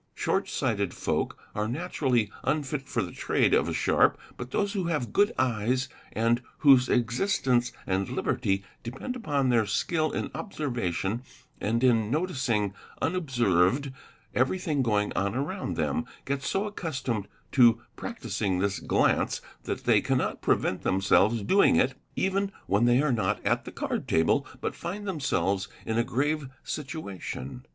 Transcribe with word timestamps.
Short 0.15 0.49
sighted 0.49 0.95
folk 0.95 1.37
are 1.53 1.67
naturally 1.67 2.31
unfit 2.43 2.87
for 2.87 3.03
the 3.03 3.11
trade 3.11 3.53
of 3.53 3.69
a 3.69 3.73
sharp, 3.75 4.17
but 4.35 4.49
those 4.49 4.73
who 4.73 4.85
have 4.85 5.13
good 5.13 5.31
eyes 5.37 5.89
and 6.11 6.41
whose 6.65 6.89
existence 6.89 7.71
and 7.85 8.09
liberty 8.09 8.63
depend 8.81 9.15
upon 9.15 9.49
their 9.49 9.67
skill 9.67 10.11
in 10.11 10.31
observation 10.33 11.21
and 11.59 11.83
in 11.83 12.09
noticing 12.09 12.73
unobserved 12.99 13.91
everything 14.33 14.81
going 14.81 15.13
on 15.15 15.35
around 15.35 15.75
them, 15.75 16.05
get 16.25 16.41
so 16.41 16.65
accustomed 16.65 17.27
to 17.51 17.79
practising 17.95 18.57
this 18.57 18.79
glance 18.79 19.39
that 19.65 19.83
they 19.83 20.01
cannot 20.01 20.41
prevent 20.41 20.81
themselves 20.81 21.43
doing 21.43 21.75
it 21.75 21.93
even 22.15 22.51
when 22.65 22.85
.they 22.85 23.03
are 23.03 23.13
not 23.13 23.39
at 23.45 23.65
the 23.65 23.71
card 23.71 24.07
table 24.07 24.47
but 24.61 24.73
find 24.73 25.07
themselves 25.07 25.67
in 25.85 25.99
a 25.99 26.03
grave 26.03 26.49
situation. 26.63 27.63